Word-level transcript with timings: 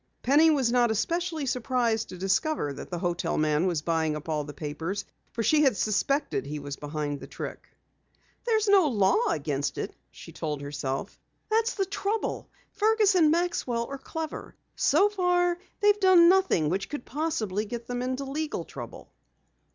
Penny 0.23 0.49
was 0.49 0.71
not 0.71 0.89
especially 0.89 1.45
surprised 1.45 2.09
to 2.09 2.17
discover 2.17 2.73
that 2.73 2.89
the 2.89 2.97
hotel 2.97 3.37
man 3.37 3.67
was 3.67 3.83
buying 3.83 4.15
up 4.15 4.27
all 4.29 4.43
the 4.43 4.51
papers, 4.51 5.05
for 5.31 5.43
she 5.43 5.61
had 5.61 5.77
suspected 5.77 6.43
he 6.43 6.57
was 6.57 6.75
behind 6.75 7.19
the 7.19 7.27
trick. 7.27 7.69
"There's 8.43 8.67
no 8.67 8.87
law 8.87 9.27
against 9.29 9.77
it," 9.77 9.95
she 10.09 10.31
told 10.31 10.61
herself. 10.63 11.19
"That's 11.51 11.75
the 11.75 11.85
trouble. 11.85 12.49
Fergus 12.71 13.13
and 13.13 13.29
Maxwell 13.29 13.85
are 13.91 13.99
clever. 13.99 14.55
So 14.75 15.07
far 15.07 15.59
they've 15.81 15.99
done 15.99 16.29
nothing 16.29 16.69
which 16.69 16.89
could 16.89 17.05
possibly 17.05 17.65
get 17.65 17.85
them 17.85 18.01
into 18.01 18.25
legal 18.25 18.63
trouble." 18.65 19.13